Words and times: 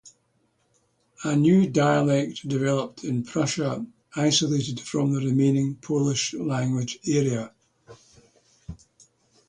A 1.23 1.35
new 1.35 1.69
dialect 1.69 2.47
developed 2.47 3.03
in 3.03 3.23
Prussia, 3.23 3.85
isolated 4.15 4.79
from 4.79 5.13
the 5.13 5.19
remaining 5.19 5.75
Polish 5.75 6.33
language 6.33 6.97
area. 7.07 7.53